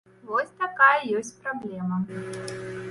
Вось 0.29 0.55
такая 0.61 0.95
ёсць 1.21 1.31
праблема. 1.45 2.03